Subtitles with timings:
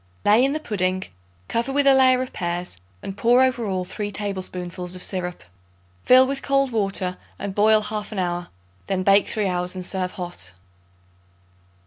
[0.25, 1.03] Lay in the pudding;
[1.47, 5.43] cover with a layer of pears and pour over all 3 tablespoonfuls of syrup.
[6.05, 8.47] Fill with cold water and boil half an hour;
[8.87, 10.53] then bake three hours and serve hot.